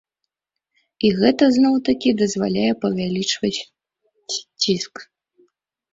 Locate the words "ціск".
4.61-4.93